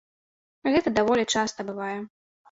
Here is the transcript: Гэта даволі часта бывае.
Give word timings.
Гэта 0.75 0.93
даволі 0.99 1.25
часта 1.41 1.65
бывае. 1.67 1.99